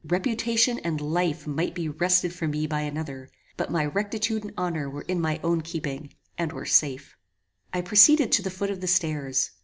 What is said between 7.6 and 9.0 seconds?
I proceeded to the foot of the